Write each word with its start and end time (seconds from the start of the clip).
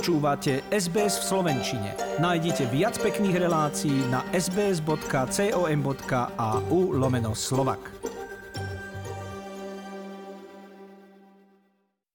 Počúvate 0.00 0.64
SBS 0.72 1.20
v 1.20 1.24
Slovenčine. 1.28 1.92
Nájdite 2.24 2.64
viac 2.72 2.96
pekných 2.96 3.36
relácií 3.36 4.08
na 4.08 4.24
sbs.com.au 4.32 4.96
lomeno 6.96 7.36
slovak. 7.36 7.92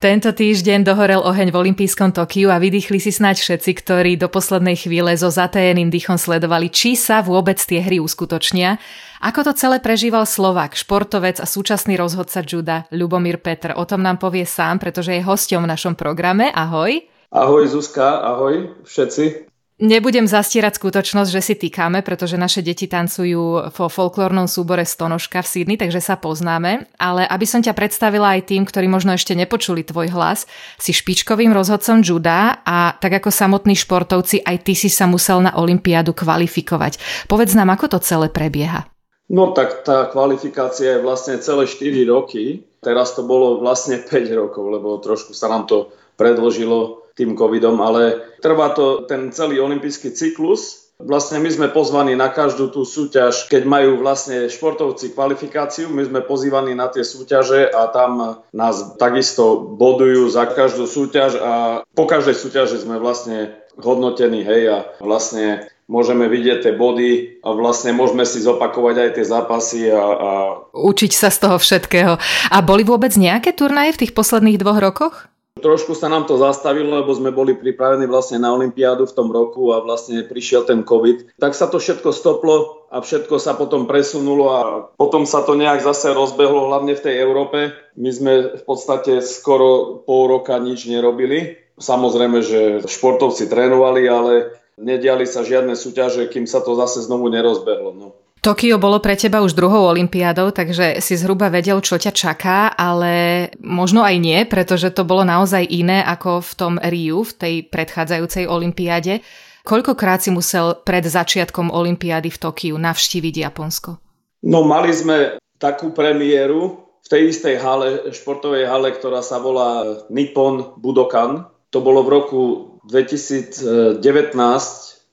Tento 0.02 0.34
týždeň 0.34 0.82
dohorel 0.82 1.22
oheň 1.22 1.54
v 1.54 1.60
olympijskom 1.62 2.10
Tokiu 2.10 2.50
a 2.50 2.58
vydýchli 2.58 2.98
si 2.98 3.14
snáď 3.14 3.46
všetci, 3.46 3.78
ktorí 3.78 4.18
do 4.18 4.34
poslednej 4.34 4.82
chvíle 4.82 5.14
so 5.14 5.30
zatajeným 5.30 5.94
dýchom 5.94 6.18
sledovali, 6.18 6.74
či 6.74 6.98
sa 6.98 7.22
vôbec 7.22 7.62
tie 7.62 7.86
hry 7.86 8.02
uskutočnia. 8.02 8.82
Ako 9.22 9.46
to 9.46 9.54
celé 9.54 9.78
prežíval 9.78 10.26
Slovak, 10.26 10.74
športovec 10.74 11.38
a 11.38 11.46
súčasný 11.46 12.02
rozhodca 12.02 12.42
juda 12.42 12.90
Ľubomír 12.90 13.38
Petr. 13.38 13.78
O 13.78 13.86
tom 13.86 14.02
nám 14.02 14.18
povie 14.18 14.50
sám, 14.50 14.82
pretože 14.82 15.14
je 15.14 15.22
hosťom 15.22 15.62
v 15.62 15.70
našom 15.70 15.94
programe. 15.94 16.50
Ahoj. 16.50 17.14
Ahoj 17.36 17.68
Zuzka, 17.68 18.24
ahoj 18.24 18.80
všetci. 18.88 19.52
Nebudem 19.84 20.24
zastierať 20.24 20.80
skutočnosť, 20.80 21.30
že 21.36 21.42
si 21.44 21.54
týkame, 21.60 22.00
pretože 22.00 22.40
naše 22.40 22.64
deti 22.64 22.88
tancujú 22.88 23.76
vo 23.76 23.88
folklórnom 23.92 24.48
súbore 24.48 24.88
Stonožka 24.88 25.44
v 25.44 25.52
Sydney, 25.52 25.76
takže 25.76 26.00
sa 26.00 26.16
poznáme. 26.16 26.88
Ale 26.96 27.28
aby 27.28 27.44
som 27.44 27.60
ťa 27.60 27.76
predstavila 27.76 28.40
aj 28.40 28.56
tým, 28.56 28.64
ktorí 28.64 28.88
možno 28.88 29.12
ešte 29.12 29.36
nepočuli 29.36 29.84
tvoj 29.84 30.16
hlas, 30.16 30.48
si 30.80 30.96
špičkovým 30.96 31.52
rozhodcom 31.52 32.00
juda 32.00 32.64
a 32.64 32.96
tak 32.96 33.20
ako 33.20 33.28
samotní 33.36 33.76
športovci, 33.76 34.40
aj 34.40 34.64
ty 34.64 34.72
si 34.72 34.88
sa 34.88 35.04
musel 35.04 35.44
na 35.44 35.60
Olympiádu 35.60 36.16
kvalifikovať. 36.16 37.28
Povedz 37.28 37.52
nám, 37.52 37.68
ako 37.76 38.00
to 38.00 38.00
celé 38.00 38.32
prebieha. 38.32 38.88
No 39.28 39.52
tak 39.52 39.84
tá 39.84 40.08
kvalifikácia 40.08 40.96
je 40.96 41.04
vlastne 41.04 41.36
celé 41.44 41.68
4 41.68 41.84
roky. 42.08 42.64
Teraz 42.80 43.12
to 43.12 43.28
bolo 43.28 43.60
vlastne 43.60 44.00
5 44.00 44.08
rokov, 44.40 44.72
lebo 44.72 45.04
trošku 45.04 45.36
sa 45.36 45.52
nám 45.52 45.68
to 45.68 45.92
predložilo 46.16 47.05
tým 47.16 47.34
covidom, 47.40 47.80
ale 47.80 48.36
trvá 48.44 48.76
to 48.76 49.08
ten 49.08 49.32
celý 49.32 49.64
olimpijský 49.64 50.12
cyklus. 50.12 50.86
Vlastne 50.96 51.44
my 51.44 51.52
sme 51.52 51.68
pozvaní 51.76 52.16
na 52.16 52.32
každú 52.32 52.72
tú 52.72 52.88
súťaž, 52.88 53.52
keď 53.52 53.68
majú 53.68 54.00
vlastne 54.00 54.48
športovci 54.48 55.12
kvalifikáciu, 55.12 55.92
my 55.92 56.08
sme 56.08 56.24
pozývaní 56.24 56.72
na 56.72 56.88
tie 56.88 57.04
súťaže 57.04 57.68
a 57.68 57.92
tam 57.92 58.40
nás 58.56 58.96
takisto 58.96 59.60
bodujú 59.76 60.32
za 60.32 60.48
každú 60.48 60.88
súťaž 60.88 61.36
a 61.44 61.84
po 61.92 62.08
každej 62.08 62.40
súťaži 62.40 62.80
sme 62.80 62.96
vlastne 62.96 63.60
hodnotení, 63.76 64.48
hej, 64.48 64.72
a 64.72 64.78
vlastne 65.04 65.68
môžeme 65.92 66.32
vidieť 66.32 66.64
tie 66.64 66.74
body 66.80 67.44
a 67.44 67.52
vlastne 67.52 67.92
môžeme 67.92 68.24
si 68.24 68.40
zopakovať 68.40 68.96
aj 68.96 69.10
tie 69.20 69.26
zápasy 69.28 69.80
a, 69.92 70.00
a... 70.00 70.30
Učiť 70.72 71.12
sa 71.12 71.28
z 71.28 71.44
toho 71.44 71.60
všetkého. 71.60 72.16
A 72.50 72.58
boli 72.64 72.88
vôbec 72.88 73.12
nejaké 73.20 73.52
turnaje 73.52 74.00
v 74.00 74.08
tých 74.08 74.16
posledných 74.16 74.64
dvoch 74.64 74.80
rokoch? 74.80 75.28
Trošku 75.56 75.96
sa 75.96 76.12
nám 76.12 76.28
to 76.28 76.36
zastavilo, 76.36 77.00
lebo 77.00 77.16
sme 77.16 77.32
boli 77.32 77.56
pripravení 77.56 78.12
vlastne 78.12 78.44
na 78.44 78.52
Olympiádu 78.52 79.08
v 79.08 79.16
tom 79.16 79.32
roku 79.32 79.72
a 79.72 79.80
vlastne 79.80 80.28
prišiel 80.28 80.68
ten 80.68 80.84
COVID. 80.84 81.40
Tak 81.40 81.56
sa 81.56 81.72
to 81.72 81.80
všetko 81.80 82.12
stoplo 82.12 82.84
a 82.92 83.00
všetko 83.00 83.40
sa 83.40 83.56
potom 83.56 83.88
presunulo 83.88 84.46
a 84.52 84.62
potom 85.00 85.24
sa 85.24 85.48
to 85.48 85.56
nejak 85.56 85.80
zase 85.80 86.12
rozbehlo, 86.12 86.68
hlavne 86.68 86.92
v 86.92 87.04
tej 87.08 87.16
Európe. 87.24 87.72
My 87.96 88.12
sme 88.12 88.34
v 88.60 88.64
podstate 88.68 89.24
skoro 89.24 90.04
pol 90.04 90.28
roka 90.28 90.60
nič 90.60 90.92
nerobili. 90.92 91.56
Samozrejme, 91.80 92.44
že 92.44 92.60
športovci 92.84 93.48
trénovali, 93.48 94.04
ale 94.12 94.34
nediali 94.76 95.24
sa 95.24 95.48
žiadne 95.48 95.80
súťaže, 95.80 96.28
kým 96.28 96.52
sa 96.52 96.60
to 96.60 96.76
zase 96.76 97.08
znovu 97.08 97.32
nerozbehlo. 97.32 97.96
No. 97.96 98.08
Tokio 98.46 98.78
bolo 98.78 99.02
pre 99.02 99.18
teba 99.18 99.42
už 99.42 99.58
druhou 99.58 99.90
olympiádou, 99.90 100.54
takže 100.54 101.02
si 101.02 101.18
zhruba 101.18 101.50
vedel, 101.50 101.82
čo 101.82 101.98
ťa 101.98 102.14
čaká, 102.14 102.70
ale 102.78 103.50
možno 103.58 104.06
aj 104.06 104.22
nie, 104.22 104.46
pretože 104.46 104.94
to 104.94 105.02
bolo 105.02 105.26
naozaj 105.26 105.66
iné 105.66 106.06
ako 106.06 106.46
v 106.46 106.52
tom 106.54 106.74
Riu, 106.78 107.26
v 107.26 107.34
tej 107.34 107.56
predchádzajúcej 107.74 108.46
olympiáde. 108.46 109.26
Koľkokrát 109.66 110.22
si 110.22 110.30
musel 110.30 110.78
pred 110.78 111.02
začiatkom 111.02 111.74
olympiády 111.74 112.30
v 112.30 112.38
Tokiu 112.38 112.78
navštíviť 112.78 113.50
Japonsko? 113.50 113.98
No 114.46 114.62
mali 114.62 114.94
sme 114.94 115.42
takú 115.58 115.90
premiéru 115.90 116.86
v 117.02 117.08
tej 117.10 117.34
istej 117.34 117.58
hale, 117.58 118.14
športovej 118.14 118.70
hale, 118.70 118.94
ktorá 118.94 119.26
sa 119.26 119.42
volá 119.42 120.06
Nippon 120.14 120.78
Budokan. 120.78 121.50
To 121.74 121.82
bolo 121.82 122.06
v 122.06 122.14
roku 122.14 122.42
2019 122.86 124.06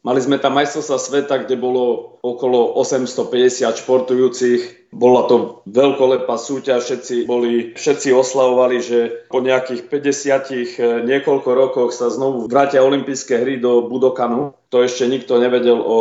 Mali 0.03 0.19
sme 0.19 0.43
tam 0.43 0.59
majstrovstva 0.59 0.99
sveta, 0.99 1.47
kde 1.47 1.55
bolo 1.55 2.19
okolo 2.27 2.75
850 2.75 3.71
športujúcich. 3.87 4.91
Bola 4.91 5.31
to 5.31 5.63
veľkolepá 5.71 6.35
súťaž, 6.35 6.83
všetci, 6.83 7.17
boli, 7.23 7.71
všetci 7.79 8.11
oslavovali, 8.11 8.83
že 8.83 8.99
po 9.31 9.39
nejakých 9.39 9.87
50 9.87 10.59
eh, 10.59 10.67
niekoľko 11.07 11.51
rokoch 11.55 11.91
sa 11.95 12.11
znovu 12.11 12.51
vrátia 12.51 12.83
olympijské 12.83 13.47
hry 13.47 13.63
do 13.63 13.87
Budokanu. 13.87 14.59
To 14.75 14.83
ešte 14.83 15.07
nikto 15.07 15.39
nevedel 15.39 15.79
o 15.79 15.99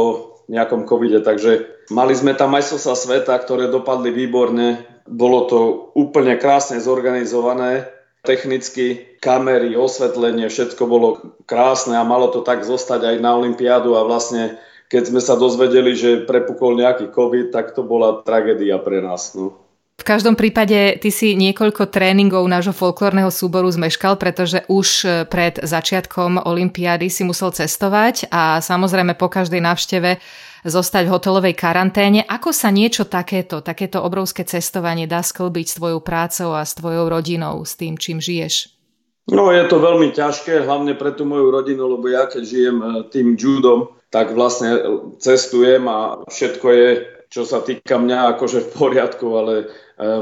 nejakom 0.50 0.89
covide, 0.89 1.22
takže 1.22 1.85
mali 1.94 2.18
sme 2.18 2.33
tam 2.33 2.57
majstrovstva 2.57 2.97
sveta, 2.97 3.38
ktoré 3.38 3.69
dopadli 3.69 4.09
výborne. 4.09 4.81
Bolo 5.06 5.45
to 5.45 5.59
úplne 5.94 6.41
krásne 6.41 6.81
zorganizované 6.81 8.00
technicky, 8.21 9.17
kamery, 9.17 9.73
osvetlenie, 9.73 10.45
všetko 10.49 10.83
bolo 10.85 11.07
krásne 11.49 11.97
a 11.97 12.05
malo 12.05 12.29
to 12.29 12.45
tak 12.45 12.61
zostať 12.61 13.13
aj 13.13 13.15
na 13.17 13.33
Olympiádu 13.33 13.97
a 13.97 14.05
vlastne 14.05 14.61
keď 14.91 15.03
sme 15.07 15.21
sa 15.23 15.39
dozvedeli, 15.39 15.95
že 15.95 16.27
prepukol 16.27 16.75
nejaký 16.75 17.09
COVID, 17.15 17.49
tak 17.49 17.73
to 17.73 17.81
bola 17.81 18.21
tragédia 18.21 18.75
pre 18.77 18.99
nás. 18.99 19.33
No. 19.33 19.55
V 20.01 20.03
každom 20.03 20.33
prípade 20.33 20.97
ty 20.97 21.13
si 21.13 21.37
niekoľko 21.37 21.93
tréningov 21.93 22.41
nášho 22.49 22.73
folklórneho 22.73 23.29
súboru 23.29 23.69
zmeškal, 23.69 24.17
pretože 24.17 24.65
už 24.65 25.05
pred 25.29 25.61
začiatkom 25.61 26.41
Olympiády 26.41 27.05
si 27.05 27.21
musel 27.21 27.53
cestovať 27.53 28.25
a 28.33 28.57
samozrejme 28.59 29.13
po 29.13 29.29
každej 29.29 29.61
návšteve 29.61 30.17
zostať 30.66 31.09
v 31.09 31.13
hotelovej 31.13 31.55
karanténe. 31.57 32.22
Ako 32.25 32.53
sa 32.53 32.69
niečo 32.69 33.09
takéto, 33.09 33.61
takéto 33.66 34.01
obrovské 34.01 34.45
cestovanie 34.45 35.09
dá 35.09 35.25
sklbiť 35.25 35.66
s 35.67 35.77
tvojou 35.77 35.99
prácou 36.01 36.53
a 36.53 36.66
s 36.66 36.77
tvojou 36.77 37.09
rodinou, 37.09 37.66
s 37.66 37.73
tým, 37.77 37.97
čím 37.97 38.22
žiješ? 38.22 38.81
No 39.31 39.53
je 39.53 39.63
to 39.69 39.77
veľmi 39.77 40.11
ťažké, 40.11 40.66
hlavne 40.66 40.97
pre 40.97 41.13
tú 41.13 41.29
moju 41.29 41.53
rodinu, 41.53 41.88
lebo 41.88 42.09
ja 42.09 42.25
keď 42.25 42.41
žijem 42.41 42.77
e, 42.81 42.88
tým 43.13 43.38
judom, 43.38 43.94
tak 44.09 44.33
vlastne 44.33 44.75
e, 44.75 44.79
cestujem 45.21 45.85
a 45.85 46.25
všetko 46.25 46.67
je, 46.73 46.89
čo 47.31 47.45
sa 47.47 47.61
týka 47.61 48.01
mňa, 48.01 48.35
akože 48.35 48.59
v 48.66 48.69
poriadku, 48.75 49.27
ale 49.38 49.53
e, 49.61 49.66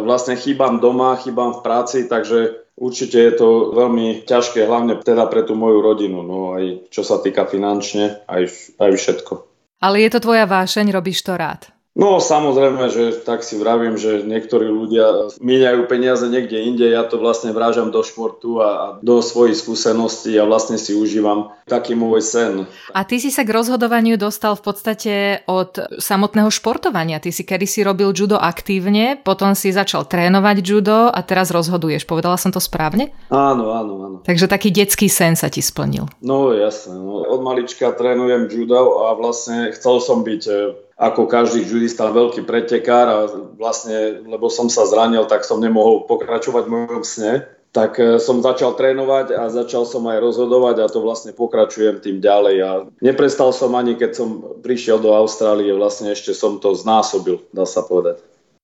vlastne 0.04 0.38
chýbam 0.38 0.84
doma, 0.84 1.18
chýbam 1.18 1.58
v 1.58 1.64
práci, 1.66 2.06
takže 2.06 2.70
určite 2.76 3.18
je 3.18 3.34
to 3.34 3.72
veľmi 3.74 4.30
ťažké, 4.30 4.68
hlavne 4.68 5.02
teda 5.02 5.26
pre 5.32 5.42
tú 5.42 5.58
moju 5.58 5.80
rodinu, 5.80 6.22
no 6.22 6.60
aj 6.60 6.92
čo 6.94 7.02
sa 7.02 7.18
týka 7.24 7.50
finančne, 7.50 8.28
aj, 8.30 8.76
aj 8.78 8.92
všetko. 8.94 9.49
Ale 9.82 10.02
je 10.02 10.10
to 10.10 10.20
tvoja 10.20 10.46
vášeň, 10.46 10.92
robíš 10.92 11.24
to 11.24 11.38
rád. 11.38 11.79
No 11.98 12.22
samozrejme, 12.22 12.86
že 12.94 13.18
tak 13.26 13.42
si 13.42 13.58
vravím, 13.58 13.98
že 13.98 14.22
niektorí 14.22 14.70
ľudia 14.70 15.34
míňajú 15.42 15.82
peniaze 15.90 16.22
niekde 16.30 16.62
inde, 16.62 16.86
ja 16.86 17.02
to 17.02 17.18
vlastne 17.18 17.50
vrážam 17.50 17.90
do 17.90 18.06
športu 18.06 18.62
a 18.62 19.02
do 19.02 19.26
svojich 19.26 19.58
skúseností 19.58 20.38
a 20.38 20.46
vlastne 20.46 20.78
si 20.78 20.94
užívam 20.94 21.50
taký 21.66 21.98
môj 21.98 22.22
sen. 22.22 22.54
A 22.94 23.02
ty 23.04 23.18
si 23.18 23.34
sa 23.34 23.42
k 23.42 23.52
rozhodovaniu 23.58 24.22
dostal 24.22 24.54
v 24.54 24.64
podstate 24.64 25.14
od 25.50 25.98
samotného 25.98 26.54
športovania. 26.54 27.18
Ty 27.18 27.34
si 27.34 27.42
kedysi 27.42 27.82
robil 27.82 28.14
judo 28.14 28.38
aktívne, 28.38 29.18
potom 29.18 29.58
si 29.58 29.74
začal 29.74 30.06
trénovať 30.06 30.58
judo 30.62 31.10
a 31.10 31.20
teraz 31.26 31.50
rozhoduješ. 31.50 32.06
Povedala 32.06 32.38
som 32.38 32.54
to 32.54 32.62
správne? 32.62 33.10
Áno, 33.34 33.74
áno, 33.74 33.94
áno. 34.06 34.18
Takže 34.22 34.46
taký 34.46 34.70
detský 34.70 35.10
sen 35.10 35.34
sa 35.34 35.50
ti 35.50 35.66
splnil. 35.66 36.06
No 36.22 36.54
jasne, 36.54 37.02
no. 37.02 37.26
od 37.26 37.42
malička 37.42 37.90
trénujem 37.98 38.46
judo 38.46 39.10
a 39.10 39.18
vlastne 39.18 39.74
chcel 39.74 39.98
som 40.00 40.22
byť 40.22 40.44
eh, 40.48 40.89
ako 41.00 41.32
každý 41.32 41.64
judista 41.64 42.12
veľký 42.12 42.44
pretekár 42.44 43.08
a 43.08 43.20
vlastne, 43.56 44.20
lebo 44.28 44.52
som 44.52 44.68
sa 44.68 44.84
zranil, 44.84 45.24
tak 45.32 45.48
som 45.48 45.64
nemohol 45.64 46.04
pokračovať 46.04 46.68
v 46.68 46.74
mojom 46.76 47.04
sne. 47.08 47.34
Tak 47.70 48.02
e, 48.02 48.18
som 48.20 48.44
začal 48.44 48.76
trénovať 48.76 49.32
a 49.32 49.48
začal 49.48 49.88
som 49.88 50.04
aj 50.12 50.20
rozhodovať 50.20 50.76
a 50.84 50.92
to 50.92 51.00
vlastne 51.00 51.32
pokračujem 51.32 52.04
tým 52.04 52.18
ďalej. 52.20 52.56
A 52.66 52.72
neprestal 53.00 53.56
som 53.56 53.72
ani, 53.80 53.96
keď 53.96 54.12
som 54.12 54.30
prišiel 54.60 55.00
do 55.00 55.16
Austrálie, 55.16 55.72
vlastne 55.72 56.12
ešte 56.12 56.36
som 56.36 56.60
to 56.60 56.76
znásobil, 56.76 57.40
dá 57.56 57.64
sa 57.64 57.86
povedať. 57.86 58.20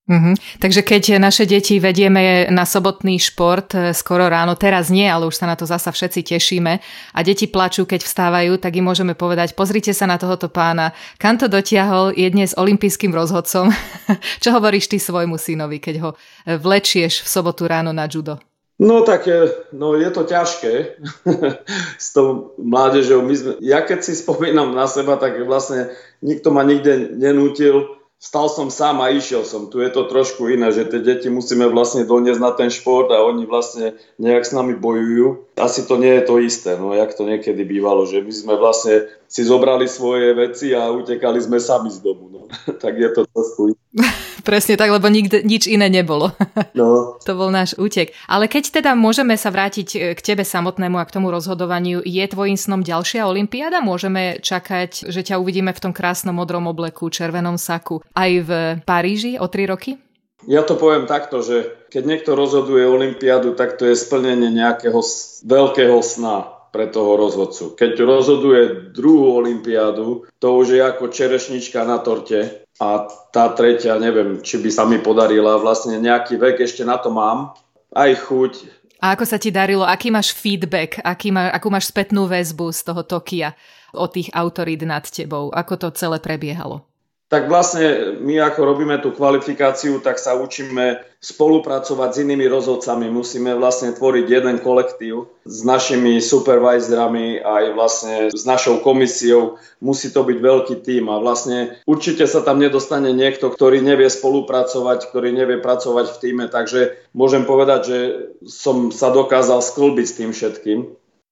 Mm-hmm. 0.05 0.61
Takže 0.61 0.81
keď 0.85 1.03
naše 1.17 1.49
deti 1.49 1.81
vedieme 1.81 2.45
na 2.53 2.61
sobotný 2.61 3.17
šport 3.17 3.73
eh, 3.73 3.89
skoro 3.89 4.29
ráno, 4.29 4.53
teraz 4.53 4.93
nie, 4.93 5.09
ale 5.09 5.25
už 5.25 5.33
sa 5.33 5.49
na 5.49 5.57
to 5.57 5.65
zasa 5.65 5.89
všetci 5.89 6.21
tešíme 6.29 6.73
a 7.09 7.19
deti 7.25 7.49
plačú, 7.49 7.89
keď 7.89 8.05
vstávajú, 8.05 8.61
tak 8.61 8.77
im 8.77 8.85
môžeme 8.85 9.17
povedať, 9.17 9.57
pozrite 9.57 9.97
sa 9.97 10.05
na 10.05 10.21
tohoto 10.21 10.45
pána, 10.45 10.93
kam 11.17 11.41
to 11.41 11.49
dotiahol, 11.49 12.13
je 12.13 12.29
dnes 12.29 12.53
olympijským 12.53 13.17
rozhodcom. 13.17 13.73
Čo 14.45 14.53
hovoríš 14.53 14.93
ty 14.93 15.01
svojmu 15.01 15.41
synovi, 15.41 15.81
keď 15.81 15.95
ho 16.05 16.09
eh, 16.13 16.53
vlečieš 16.53 17.25
v 17.25 17.27
sobotu 17.27 17.65
ráno 17.65 17.89
na 17.89 18.05
judo? 18.05 18.37
No 18.77 19.01
tak 19.01 19.25
eh, 19.25 19.49
no, 19.73 19.97
je 19.97 20.09
to 20.13 20.21
ťažké 20.21 21.01
s 22.05 22.13
tou 22.13 22.53
mládežou. 22.61 23.25
My 23.25 23.33
sme, 23.33 23.57
ja 23.57 23.81
keď 23.81 24.05
si 24.05 24.13
spomínam 24.13 24.69
na 24.69 24.85
seba, 24.85 25.17
tak 25.17 25.41
vlastne 25.49 25.97
nikto 26.21 26.53
ma 26.53 26.61
nikde 26.61 27.09
nenútil 27.17 28.04
stal 28.25 28.49
som 28.49 28.73
sám 28.73 29.05
a 29.05 29.13
išiel 29.13 29.45
som. 29.45 29.69
Tu 29.69 29.85
je 29.85 29.93
to 29.93 30.09
trošku 30.09 30.49
iné, 30.49 30.73
že 30.73 30.89
tie 30.89 30.97
deti 30.97 31.29
musíme 31.29 31.69
vlastne 31.69 32.09
doniesť 32.09 32.41
na 32.41 32.51
ten 32.57 32.73
šport 32.73 33.13
a 33.13 33.21
oni 33.21 33.45
vlastne 33.45 33.93
nejak 34.17 34.49
s 34.49 34.51
nami 34.57 34.73
bojujú. 34.73 35.53
Asi 35.61 35.85
to 35.85 36.01
nie 36.01 36.09
je 36.17 36.23
to 36.25 36.41
isté, 36.41 36.73
no 36.73 36.97
jak 36.97 37.13
to 37.13 37.21
niekedy 37.21 37.61
bývalo, 37.61 38.09
že 38.09 38.25
my 38.25 38.33
sme 38.33 38.53
vlastne 38.57 39.05
si 39.29 39.45
zobrali 39.45 39.85
svoje 39.85 40.33
veci 40.33 40.73
a 40.73 40.89
utekali 40.89 41.37
sme 41.37 41.61
sami 41.61 41.93
z 41.93 42.01
domu. 42.01 42.33
No. 42.33 42.34
tak 42.83 42.93
je 42.97 43.09
to 43.11 43.21
trošku 43.29 43.61
Presne 44.47 44.77
tak, 44.77 44.91
lebo 44.91 45.07
nikde, 45.09 45.41
nič 45.41 45.65
iné 45.65 45.89
nebolo. 45.89 46.35
No. 46.77 47.15
to 47.27 47.33
bol 47.33 47.49
náš 47.49 47.73
útek. 47.79 48.13
Ale 48.29 48.45
keď 48.45 48.81
teda 48.81 48.91
môžeme 48.93 49.33
sa 49.39 49.49
vrátiť 49.49 49.87
e, 49.95 49.97
k 50.13 50.21
tebe 50.21 50.43
samotnému 50.45 50.99
a 51.01 51.07
k 51.07 51.15
tomu 51.15 51.33
rozhodovaniu, 51.33 52.03
je 52.05 52.25
tvojim 52.27 52.59
snom 52.59 52.85
ďalšia 52.85 53.25
olimpiáda? 53.25 53.81
Môžeme 53.81 54.37
čakať, 54.43 55.09
že 55.09 55.21
ťa 55.25 55.41
uvidíme 55.41 55.73
v 55.73 55.81
tom 55.81 55.93
krásnom 55.95 56.35
modrom 56.35 56.69
obleku, 56.69 57.09
červenom 57.09 57.57
saku 57.57 58.03
aj 58.13 58.31
v 58.43 58.49
Paríži 58.83 59.41
o 59.41 59.47
tri 59.49 59.65
roky? 59.65 59.97
Ja 60.45 60.61
to 60.61 60.77
poviem 60.77 61.09
takto, 61.09 61.41
že 61.41 61.89
keď 61.89 62.03
niekto 62.05 62.31
rozhoduje 62.37 62.85
olimpiádu, 62.85 63.57
tak 63.57 63.81
to 63.81 63.89
je 63.89 63.97
splnenie 63.97 64.53
nejakého 64.53 65.01
veľkého 65.41 65.97
sna 66.05 66.54
pre 66.75 66.91
toho 66.91 67.15
rozhodcu. 67.15 67.79
Keď 67.79 68.03
rozhoduje 68.03 68.91
druhú 68.91 69.39
olimpiádu, 69.39 70.27
to 70.43 70.47
už 70.59 70.75
je 70.75 70.81
ako 70.83 71.07
čerešnička 71.07 71.87
na 71.87 72.03
torte 72.03 72.67
a 72.83 73.07
tá 73.31 73.55
tretia, 73.55 73.95
neviem, 73.95 74.43
či 74.43 74.59
by 74.59 74.67
sa 74.67 74.83
mi 74.83 74.99
podarila, 74.99 75.55
vlastne 75.55 75.95
nejaký 76.03 76.35
vek 76.35 76.59
ešte 76.67 76.83
na 76.83 76.99
to 76.99 77.15
mám, 77.15 77.55
aj 77.95 78.11
chuť. 78.27 78.53
A 78.99 79.15
ako 79.15 79.23
sa 79.23 79.39
ti 79.39 79.55
darilo, 79.55 79.87
aký 79.87 80.11
máš 80.11 80.35
feedback, 80.35 80.99
aký 80.99 81.31
má, 81.31 81.47
akú 81.55 81.71
máš 81.71 81.95
spätnú 81.95 82.27
väzbu 82.27 82.75
z 82.75 82.81
toho 82.83 83.07
Tokia 83.07 83.55
od 83.95 84.11
tých 84.11 84.27
autorít 84.35 84.83
nad 84.83 85.07
tebou, 85.07 85.55
ako 85.55 85.79
to 85.79 85.87
celé 85.95 86.19
prebiehalo? 86.19 86.83
Tak 87.25 87.49
vlastne 87.49 88.21
my 88.21 88.37
ako 88.37 88.61
robíme 88.61 89.01
tú 89.01 89.09
kvalifikáciu, 89.09 89.97
tak 89.97 90.21
sa 90.21 90.37
učíme 90.37 91.01
spolupracovať 91.17 92.09
s 92.13 92.21
inými 92.21 92.45
rozhodcami. 92.45 93.09
Musíme 93.09 93.57
vlastne 93.57 93.97
tvoriť 93.97 94.25
jeden 94.29 94.61
kolektív 94.61 95.25
s 95.41 95.65
našimi 95.65 96.21
supervisorami 96.21 97.41
aj 97.41 97.63
vlastne 97.73 98.15
s 98.29 98.45
našou 98.45 98.77
komisiou. 98.85 99.57
Musí 99.81 100.13
to 100.13 100.21
byť 100.21 100.37
veľký 100.37 100.75
tým 100.85 101.09
a 101.09 101.17
vlastne 101.17 101.81
určite 101.89 102.29
sa 102.29 102.45
tam 102.45 102.61
nedostane 102.61 103.09
niekto, 103.09 103.49
ktorý 103.49 103.81
nevie 103.81 104.05
spolupracovať, 104.05 105.09
ktorý 105.09 105.33
nevie 105.33 105.57
pracovať 105.57 106.05
v 106.13 106.19
týme, 106.21 106.45
takže 106.45 107.09
môžem 107.17 107.41
povedať, 107.41 107.81
že 107.89 107.97
som 108.45 108.93
sa 108.93 109.09
dokázal 109.09 109.65
sklbiť 109.65 110.05
s 110.05 110.17
tým 110.21 110.29
všetkým. 110.29 110.79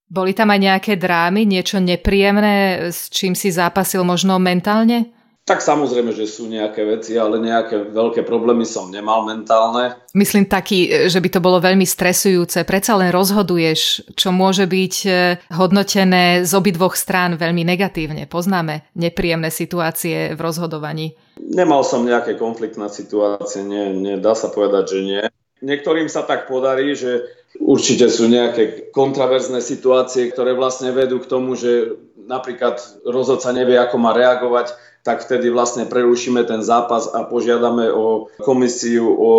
Boli 0.10 0.34
tam 0.34 0.50
aj 0.50 0.60
nejaké 0.62 0.94
drámy, 0.98 1.46
niečo 1.46 1.78
nepríjemné, 1.78 2.90
s 2.90 3.14
čím 3.14 3.38
si 3.38 3.54
zápasil 3.54 4.02
možno 4.02 4.42
mentálne? 4.42 5.23
Tak 5.44 5.60
samozrejme, 5.60 6.16
že 6.16 6.24
sú 6.24 6.48
nejaké 6.48 6.88
veci, 6.88 7.20
ale 7.20 7.36
nejaké 7.36 7.92
veľké 7.92 8.24
problémy 8.24 8.64
som 8.64 8.88
nemal 8.88 9.28
mentálne. 9.28 9.92
Myslím 10.16 10.48
taký, 10.48 11.12
že 11.12 11.20
by 11.20 11.30
to 11.36 11.44
bolo 11.44 11.60
veľmi 11.60 11.84
stresujúce. 11.84 12.64
Predsa 12.64 12.96
len 12.96 13.12
rozhoduješ, 13.12 14.08
čo 14.16 14.32
môže 14.32 14.64
byť 14.64 14.96
e, 15.04 15.10
hodnotené 15.52 16.48
z 16.48 16.52
obidvoch 16.56 16.96
strán 16.96 17.36
veľmi 17.36 17.68
negatívne. 17.68 18.24
Poznáme 18.24 18.88
nepríjemné 18.96 19.52
situácie 19.52 20.32
v 20.32 20.40
rozhodovaní. 20.40 21.20
Nemal 21.36 21.84
som 21.84 22.08
nejaké 22.08 22.40
konfliktné 22.40 22.88
situácie, 22.88 23.68
nie, 23.68 23.92
nie, 24.00 24.16
dá 24.24 24.40
sa 24.40 24.48
povedať, 24.48 24.96
že 24.96 25.00
nie. 25.04 25.24
Niektorým 25.60 26.08
sa 26.08 26.24
tak 26.24 26.48
podarí, 26.48 26.96
že 26.96 27.28
určite 27.60 28.08
sú 28.08 28.32
nejaké 28.32 28.96
kontraverzné 28.96 29.60
situácie, 29.60 30.32
ktoré 30.32 30.56
vlastne 30.56 30.96
vedú 30.96 31.20
k 31.20 31.28
tomu, 31.28 31.60
že 31.60 32.00
napríklad 32.24 32.80
rozhodca 33.04 33.52
nevie, 33.52 33.76
ako 33.76 34.00
má 34.00 34.16
reagovať 34.16 34.93
tak 35.04 35.28
vtedy 35.28 35.52
vlastne 35.52 35.84
prerušíme 35.84 36.48
ten 36.48 36.64
zápas 36.64 37.12
a 37.12 37.28
požiadame 37.28 37.92
o 37.92 38.32
komisiu, 38.40 39.12
o 39.12 39.32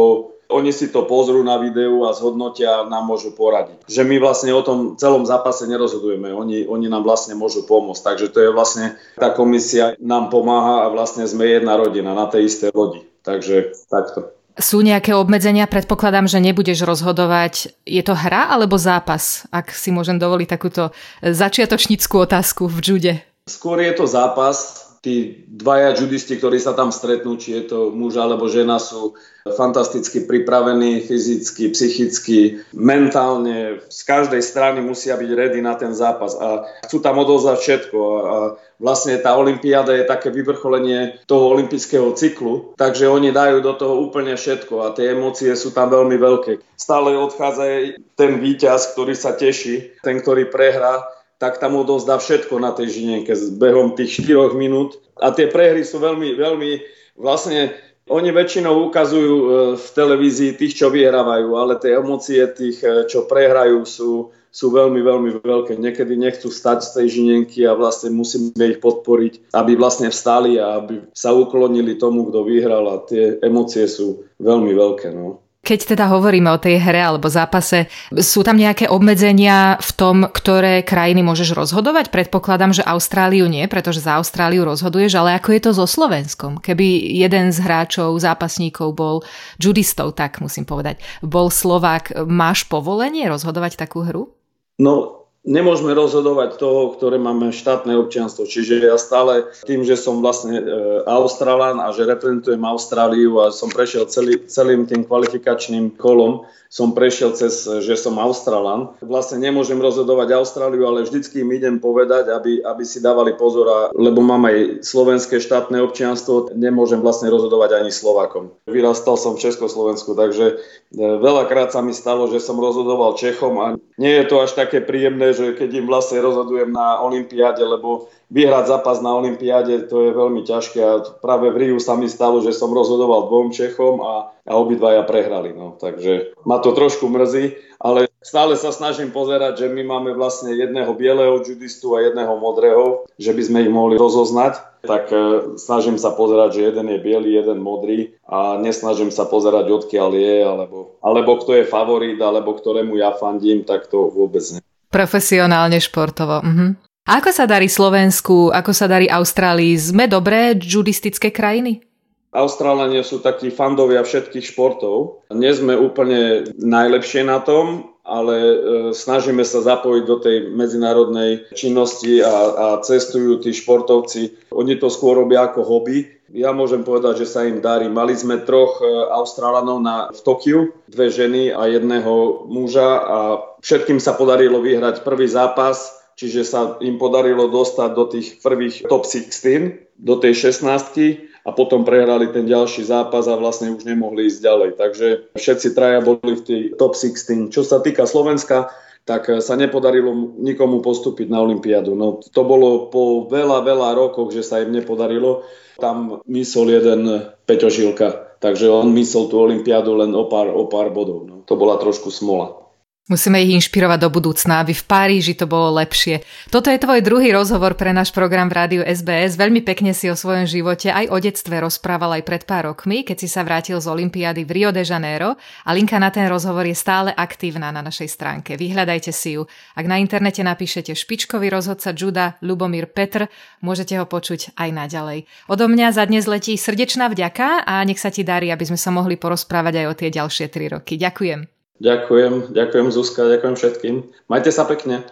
oni 0.52 0.70
si 0.76 0.92
to 0.92 1.08
pozrú 1.08 1.40
na 1.40 1.56
videu 1.56 2.04
a 2.04 2.12
zhodnotia 2.12 2.84
a 2.84 2.88
nám 2.88 3.08
môžu 3.08 3.32
poradiť. 3.32 3.88
Že 3.88 4.02
my 4.04 4.16
vlastne 4.20 4.52
o 4.52 4.60
tom 4.60 4.94
celom 5.00 5.24
zápase 5.24 5.64
nerozhodujeme, 5.64 6.36
oni, 6.36 6.68
oni 6.68 6.86
nám 6.86 7.02
vlastne 7.02 7.32
môžu 7.32 7.64
pomôcť. 7.64 8.04
Takže 8.04 8.26
to 8.28 8.38
je 8.44 8.50
vlastne, 8.52 8.94
tá 9.16 9.32
komisia 9.32 9.96
nám 9.98 10.28
pomáha 10.28 10.86
a 10.86 10.92
vlastne 10.92 11.24
sme 11.24 11.48
jedna 11.48 11.80
rodina 11.80 12.12
na 12.12 12.28
tej 12.28 12.46
istej 12.46 12.70
lodi. 12.76 13.02
Takže 13.24 13.72
takto. 13.88 14.36
Sú 14.54 14.86
nejaké 14.86 15.10
obmedzenia? 15.18 15.66
Predpokladám, 15.66 16.30
že 16.30 16.38
nebudeš 16.38 16.86
rozhodovať. 16.86 17.74
Je 17.82 18.02
to 18.06 18.14
hra 18.14 18.54
alebo 18.54 18.78
zápas? 18.78 19.50
Ak 19.50 19.74
si 19.74 19.90
môžem 19.90 20.20
dovoliť 20.20 20.46
takúto 20.46 20.94
začiatočníckú 21.26 22.22
otázku 22.22 22.70
v 22.70 22.78
jude. 22.78 23.14
Skôr 23.50 23.82
je 23.82 23.92
to 23.92 24.06
zápas, 24.06 24.83
tí 25.04 25.44
dvaja 25.44 25.92
judisti, 25.92 26.40
ktorí 26.40 26.56
sa 26.56 26.72
tam 26.72 26.88
stretnú, 26.88 27.36
či 27.36 27.60
je 27.60 27.62
to 27.68 27.78
muž 27.92 28.16
alebo 28.16 28.48
žena, 28.48 28.80
sú 28.80 29.12
fantasticky 29.44 30.24
pripravení 30.24 31.04
fyzicky, 31.04 31.68
psychicky, 31.76 32.64
mentálne. 32.72 33.84
Z 33.92 34.00
každej 34.08 34.40
strany 34.40 34.80
musia 34.80 35.20
byť 35.20 35.30
ready 35.36 35.60
na 35.60 35.76
ten 35.76 35.92
zápas 35.92 36.32
a 36.32 36.64
chcú 36.88 37.04
tam 37.04 37.20
odozvať 37.20 37.58
všetko. 37.60 37.98
A 38.24 38.36
vlastne 38.80 39.20
tá 39.20 39.36
olympiáda 39.36 39.92
je 39.92 40.08
také 40.08 40.32
vyvrcholenie 40.32 41.20
toho 41.28 41.52
olympijského 41.52 42.16
cyklu, 42.16 42.72
takže 42.80 43.04
oni 43.04 43.28
dajú 43.28 43.60
do 43.60 43.76
toho 43.76 44.00
úplne 44.00 44.32
všetko 44.40 44.88
a 44.88 44.96
tie 44.96 45.12
emócie 45.12 45.52
sú 45.52 45.76
tam 45.76 45.92
veľmi 45.92 46.16
veľké. 46.16 46.64
Stále 46.80 47.12
odchádza 47.12 47.92
ten 48.16 48.40
víťaz, 48.40 48.96
ktorý 48.96 49.12
sa 49.12 49.36
teší, 49.36 50.00
ten, 50.00 50.24
ktorý 50.24 50.48
prehrá 50.48 51.04
tak 51.38 51.58
tam 51.58 51.76
odozdá 51.76 52.18
všetko 52.18 52.56
na 52.62 52.70
tej 52.72 53.02
žinienke 53.02 53.34
s 53.34 53.50
behom 53.52 53.94
tých 53.98 54.24
4 54.24 54.54
minút. 54.54 54.98
A 55.18 55.30
tie 55.30 55.50
prehry 55.50 55.86
sú 55.86 56.02
veľmi, 56.02 56.34
veľmi, 56.34 56.70
vlastne 57.18 57.74
oni 58.04 58.30
väčšinou 58.36 58.90
ukazujú 58.92 59.34
e, 59.34 59.46
v 59.80 59.86
televízii 59.96 60.60
tých, 60.60 60.76
čo 60.76 60.92
vyhrávajú, 60.92 61.56
ale 61.56 61.80
tie 61.80 61.96
emócie 61.96 62.44
tých, 62.52 62.84
e, 62.84 63.08
čo 63.08 63.24
prehrajú, 63.24 63.80
sú, 63.88 64.28
sú 64.52 64.66
veľmi, 64.68 65.00
veľmi 65.00 65.30
veľké. 65.40 65.80
Niekedy 65.80 66.12
nechcú 66.12 66.52
stať 66.52 66.84
z 66.84 66.90
tej 67.00 67.06
žinienky 67.20 67.64
a 67.64 67.72
vlastne 67.72 68.12
musíme 68.12 68.52
ich 68.60 68.84
podporiť, 68.84 69.56
aby 69.56 69.72
vlastne 69.80 70.12
vstali 70.12 70.60
a 70.60 70.84
aby 70.84 71.08
sa 71.16 71.32
uklonili 71.32 71.96
tomu, 71.96 72.28
kto 72.28 72.44
vyhral 72.44 72.84
a 72.92 73.00
tie 73.08 73.40
emócie 73.40 73.88
sú 73.88 74.28
veľmi 74.36 74.76
veľké. 74.76 75.08
No. 75.16 75.43
Keď 75.64 75.96
teda 75.96 76.12
hovoríme 76.12 76.52
o 76.52 76.60
tej 76.60 76.76
hre 76.76 77.00
alebo 77.00 77.32
zápase, 77.32 77.88
sú 78.12 78.44
tam 78.44 78.60
nejaké 78.60 78.84
obmedzenia 78.92 79.80
v 79.80 79.90
tom, 79.96 80.16
ktoré 80.28 80.84
krajiny 80.84 81.24
môžeš 81.24 81.56
rozhodovať? 81.56 82.12
Predpokladám, 82.12 82.76
že 82.76 82.84
Austráliu 82.84 83.48
nie, 83.48 83.64
pretože 83.64 84.04
za 84.04 84.20
Austráliu 84.20 84.68
rozhoduješ, 84.68 85.16
ale 85.16 85.40
ako 85.40 85.48
je 85.56 85.60
to 85.64 85.70
so 85.72 85.88
Slovenskom? 85.88 86.60
Keby 86.60 87.16
jeden 87.16 87.48
z 87.48 87.64
hráčov, 87.64 88.20
zápasníkov 88.20 88.92
bol 88.92 89.24
judistov, 89.56 90.12
tak 90.12 90.44
musím 90.44 90.68
povedať, 90.68 91.00
bol 91.24 91.48
Slovák, 91.48 92.28
máš 92.28 92.68
povolenie 92.68 93.24
rozhodovať 93.24 93.80
takú 93.80 94.04
hru? 94.04 94.36
No, 94.76 95.23
nemôžeme 95.44 95.92
rozhodovať 95.92 96.56
toho, 96.56 96.96
ktoré 96.96 97.20
máme 97.20 97.52
štátne 97.52 97.92
občianstvo. 98.00 98.48
Čiže 98.48 98.88
ja 98.88 98.96
stále 98.96 99.52
tým, 99.68 99.84
že 99.84 99.94
som 99.94 100.24
vlastne 100.24 100.56
e, 100.58 100.64
a 101.04 101.88
že 101.92 102.08
reprezentujem 102.08 102.64
Austráliu 102.64 103.44
a 103.44 103.52
som 103.52 103.68
prešiel 103.68 104.08
celý, 104.08 104.40
celým 104.48 104.88
tým 104.88 105.04
kvalifikačným 105.04 106.00
kolom, 106.00 106.48
som 106.74 106.90
prešiel 106.90 107.38
cez, 107.38 107.68
že 107.86 107.94
som 107.94 108.18
Australan. 108.18 108.98
Vlastne 108.98 109.38
nemôžem 109.38 109.78
rozhodovať 109.78 110.34
Austráliu, 110.34 110.88
ale 110.90 111.06
vždycky 111.06 111.46
im 111.46 111.54
idem 111.54 111.76
povedať, 111.78 112.34
aby, 112.34 112.64
aby 112.64 112.82
si 112.82 112.98
dávali 112.98 113.36
pozor, 113.38 113.68
a, 113.68 113.80
lebo 113.94 114.24
mám 114.24 114.48
aj 114.50 114.82
slovenské 114.82 115.38
štátne 115.38 115.78
občianstvo, 115.84 116.50
nemôžem 116.56 116.98
vlastne 116.98 117.30
rozhodovať 117.30 117.78
ani 117.78 117.94
Slovákom. 117.94 118.50
Vyrastal 118.66 119.14
som 119.14 119.38
v 119.38 119.46
Československu, 119.46 120.16
takže 120.16 120.46
e, 120.50 120.98
veľakrát 120.98 121.70
sa 121.70 121.84
mi 121.84 121.94
stalo, 121.94 122.26
že 122.32 122.42
som 122.42 122.58
rozhodoval 122.58 123.14
Čechom 123.14 123.54
a 123.62 123.66
nie 123.94 124.10
je 124.10 124.26
to 124.26 124.42
až 124.42 124.58
také 124.58 124.82
príjemné, 124.82 125.30
že 125.34 125.58
keď 125.58 125.84
im 125.84 125.86
vlastne 125.90 126.22
rozhodujem 126.22 126.70
na 126.70 127.02
Olympiáde, 127.02 127.60
lebo 127.66 128.08
vyhrať 128.32 128.64
zápas 128.66 128.98
na 129.04 129.14
Olympiáde, 129.14 129.86
to 129.86 130.08
je 130.08 130.10
veľmi 130.10 130.42
ťažké 130.42 130.80
a 130.80 131.02
práve 131.20 131.52
v 131.52 131.58
Riu 131.60 131.78
sa 131.78 131.98
mi 131.98 132.08
stalo, 132.08 132.40
že 132.40 132.56
som 132.56 132.72
rozhodoval 132.72 133.28
dvom 133.28 133.52
Čechom 133.52 134.00
a, 134.00 134.34
a 134.42 134.52
obidvaja 134.56 135.04
prehrali. 135.04 135.52
No. 135.52 135.76
Takže 135.76 136.34
ma 136.48 136.58
to 136.58 136.72
trošku 136.72 137.06
mrzí, 137.06 137.54
ale 137.78 138.08
stále 138.24 138.56
sa 138.56 138.72
snažím 138.72 139.12
pozerať, 139.12 139.62
že 139.62 139.66
my 139.68 139.84
máme 139.84 140.10
vlastne 140.16 140.56
jedného 140.56 140.88
bieleho 140.96 141.44
judistu 141.44 141.92
a 141.92 142.00
jedného 142.00 142.32
modrého, 142.40 143.04
že 143.20 143.36
by 143.36 143.42
sme 143.44 143.58
ich 143.68 143.70
mohli 143.70 144.00
rozoznať. 144.00 144.80
Tak 144.84 145.04
e, 145.12 145.16
snažím 145.60 146.00
sa 146.00 146.12
pozerať, 146.12 146.56
že 146.56 146.66
jeden 146.72 146.88
je 146.88 146.98
biely, 147.00 147.28
jeden 147.36 147.60
modrý 147.60 148.16
a 148.24 148.56
nesnažím 148.56 149.12
sa 149.12 149.28
pozerať, 149.28 149.68
odkiaľ 149.68 150.10
je, 150.16 150.36
alebo, 150.44 150.96
alebo 151.04 151.36
kto 151.40 151.60
je 151.60 151.68
favorit, 151.68 152.16
alebo 152.20 152.56
ktorému 152.56 152.96
ja 152.96 153.12
fandím, 153.12 153.68
tak 153.68 153.92
to 153.92 154.08
vôbec 154.08 154.44
nie. 154.48 154.63
Profesionálne 154.94 155.82
športovo. 155.82 156.38
Mhm. 156.46 156.66
Ako 157.04 157.36
sa 157.36 157.44
darí 157.44 157.68
Slovensku, 157.68 158.48
ako 158.48 158.72
sa 158.72 158.88
darí 158.88 159.10
Austrálii? 159.12 159.76
Sme 159.76 160.08
dobré 160.08 160.56
judistické 160.56 161.28
krajiny? 161.28 161.84
Austrálania 162.32 163.04
sú 163.04 163.20
takí 163.20 163.52
fandovia 163.52 164.00
všetkých 164.00 164.56
športov. 164.56 165.22
Nie 165.30 165.52
sme 165.52 165.76
úplne 165.76 166.48
najlepšie 166.56 167.22
na 167.28 167.44
tom, 167.44 167.94
ale 168.02 168.34
e, 168.34 168.56
snažíme 168.96 169.44
sa 169.46 169.62
zapojiť 169.62 170.04
do 170.08 170.16
tej 170.18 170.36
medzinárodnej 170.50 171.46
činnosti 171.54 172.24
a, 172.24 172.34
a 172.34 172.66
cestujú 172.82 173.38
tí 173.38 173.54
športovci. 173.54 174.50
Oni 174.50 174.80
to 174.80 174.88
skôr 174.90 175.20
robia 175.20 175.46
ako 175.46 175.62
hobby, 175.62 176.14
Ja 176.34 176.50
môžem 176.50 176.82
povedať, 176.82 177.22
že 177.22 177.30
sa 177.30 177.46
im 177.46 177.62
darí. 177.62 177.86
Mali 177.86 178.16
sme 178.18 178.42
troch 178.42 178.82
e, 178.82 178.90
Australanov 179.14 179.78
na, 179.78 180.10
v 180.10 180.18
Tokiu, 180.18 180.60
dve 180.90 181.06
ženy 181.06 181.54
a 181.54 181.70
jedného 181.70 182.42
muža 182.50 182.90
a 182.98 183.18
všetkým 183.64 183.96
sa 183.96 184.12
podarilo 184.12 184.60
vyhrať 184.60 185.00
prvý 185.00 185.24
zápas, 185.24 185.96
čiže 186.20 186.44
sa 186.44 186.76
im 186.84 187.00
podarilo 187.00 187.48
dostať 187.48 187.90
do 187.96 188.04
tých 188.06 188.28
prvých 188.44 188.84
top 188.86 189.08
16, 189.08 189.96
do 189.96 190.14
tej 190.20 190.52
16 190.52 191.32
a 191.44 191.50
potom 191.52 191.82
prehrali 191.82 192.28
ten 192.30 192.44
ďalší 192.44 192.84
zápas 192.84 193.24
a 193.26 193.40
vlastne 193.40 193.72
už 193.72 193.88
nemohli 193.88 194.28
ísť 194.28 194.40
ďalej. 194.44 194.70
Takže 194.76 195.06
všetci 195.36 195.68
traja 195.72 196.00
boli 196.04 196.36
v 196.36 196.42
tej 196.44 196.60
top 196.76 196.94
16. 196.96 197.48
Čo 197.50 197.64
sa 197.64 197.80
týka 197.80 198.04
Slovenska, 198.04 198.68
tak 199.04 199.28
sa 199.44 199.54
nepodarilo 199.56 200.40
nikomu 200.40 200.80
postúpiť 200.80 201.28
na 201.28 201.44
Olympiádu. 201.44 201.92
No, 201.92 202.24
to 202.24 202.40
bolo 202.40 202.88
po 202.88 203.28
veľa, 203.28 203.60
veľa 203.60 203.92
rokoch, 204.00 204.32
že 204.32 204.40
sa 204.40 204.64
im 204.64 204.72
nepodarilo. 204.72 205.44
Tam 205.76 206.24
mysol 206.24 206.72
jeden 206.72 207.28
Peťo 207.44 207.68
Žilka, 207.68 208.40
takže 208.40 208.72
on 208.72 208.96
myslel 208.96 209.28
tú 209.28 209.36
Olympiádu 209.44 209.92
len 210.00 210.16
o 210.16 210.24
pár, 210.24 210.48
o 210.48 210.64
pár 210.72 210.88
bodov. 210.88 211.28
No, 211.28 211.44
to 211.44 211.52
bola 211.60 211.76
trošku 211.76 212.08
smola. 212.08 212.63
Musíme 213.04 213.36
ich 213.36 213.52
inšpirovať 213.60 214.00
do 214.00 214.08
budúcna, 214.08 214.64
aby 214.64 214.72
v 214.72 214.88
Paríži 214.88 215.36
to 215.36 215.44
bolo 215.44 215.76
lepšie. 215.76 216.24
Toto 216.48 216.72
je 216.72 216.80
tvoj 216.80 217.04
druhý 217.04 217.36
rozhovor 217.36 217.76
pre 217.76 217.92
náš 217.92 218.08
program 218.08 218.48
v 218.48 218.56
rádiu 218.56 218.80
SBS. 218.80 219.36
Veľmi 219.36 219.60
pekne 219.60 219.92
si 219.92 220.08
o 220.08 220.16
svojom 220.16 220.48
živote 220.48 220.88
aj 220.88 221.12
o 221.12 221.20
detstve 221.20 221.60
rozprával 221.60 222.16
aj 222.16 222.24
pred 222.24 222.48
pár 222.48 222.72
rokmi, 222.72 223.04
keď 223.04 223.16
si 223.20 223.28
sa 223.28 223.44
vrátil 223.44 223.76
z 223.76 223.92
Olympiády 223.92 224.48
v 224.48 224.54
Rio 224.56 224.70
de 224.72 224.88
Janeiro 224.88 225.36
a 225.36 225.70
linka 225.76 226.00
na 226.00 226.08
ten 226.08 226.24
rozhovor 226.32 226.64
je 226.64 226.72
stále 226.72 227.12
aktívna 227.12 227.68
na 227.68 227.84
našej 227.84 228.08
stránke. 228.08 228.56
Vyhľadajte 228.56 229.12
si 229.12 229.36
ju. 229.36 229.44
Ak 229.76 229.84
na 229.84 230.00
internete 230.00 230.40
napíšete 230.40 230.96
špičkový 230.96 231.52
rozhodca 231.52 231.92
Juda 231.92 232.40
Lubomír 232.40 232.88
Petr, 232.88 233.28
môžete 233.60 234.00
ho 234.00 234.08
počuť 234.08 234.56
aj 234.56 234.72
naďalej. 234.72 235.28
Odo 235.52 235.68
mňa 235.68 235.92
za 235.92 236.08
dnes 236.08 236.24
letí 236.24 236.56
srdečná 236.56 237.12
vďaka 237.12 237.68
a 237.68 237.84
nech 237.84 238.00
sa 238.00 238.08
ti 238.08 238.24
darí, 238.24 238.48
aby 238.48 238.64
sme 238.64 238.80
sa 238.80 238.88
mohli 238.88 239.20
porozprávať 239.20 239.84
aj 239.84 239.86
o 239.92 239.92
tie 239.92 240.08
ďalšie 240.08 240.48
tri 240.48 240.72
roky. 240.72 240.96
Ďakujem. 240.96 241.53
Ďakujem, 241.82 242.54
ďakujem 242.54 242.88
Zuzka, 242.94 243.26
ďakujem 243.26 243.54
všetkým. 243.58 243.94
Majte 244.30 244.54
sa 244.54 244.62
pekne. 244.62 245.02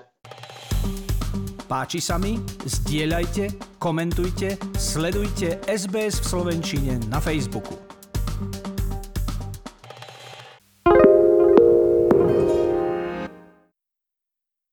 Páči 1.67 1.99
sa 2.05 2.21
mi? 2.21 2.37
Zdieľajte, 2.69 3.79
komentujte, 3.81 4.61
sledujte 4.77 5.59
SBS 5.67 6.21
v 6.21 6.27
Slovenčine 6.29 6.95
na 7.09 7.19
Facebooku. 7.19 7.75